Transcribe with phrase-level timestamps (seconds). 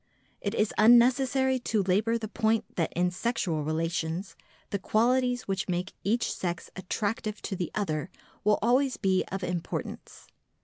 [0.41, 4.35] It is unnecessary to labour the point that in sexual relations
[4.71, 8.09] the qualities which make each sex attractive to the other
[8.43, 10.25] will always be of importance.